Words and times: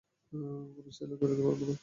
আমি 0.31 0.91
চাইলেও 0.97 1.17
বেরোতে 1.21 1.43
পারব 1.43 1.61
না। 1.61 1.75